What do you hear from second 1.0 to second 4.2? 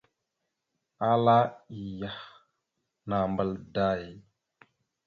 Ala iyah, nambal day!